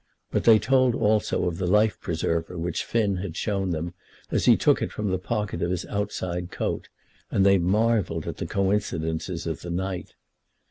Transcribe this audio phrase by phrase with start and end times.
[0.31, 3.93] But they told also of the life preserver which Finn had shown them,
[4.31, 6.89] as he took it from the pocket of his outside coat,
[7.29, 10.15] and they marvelled at the coincidences of the night.